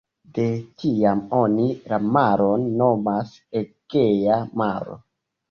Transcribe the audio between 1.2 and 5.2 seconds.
oni la maron nomas Egea Maro.